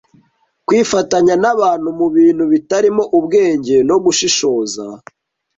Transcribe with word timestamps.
Kwifatanya 0.67 1.35
n’abantu 1.43 1.87
mu 1.99 2.07
bintu 2.15 2.43
bitarimo 2.51 3.03
ubwenge 3.17 3.75
no 3.89 3.95
gushishoza 4.03 4.85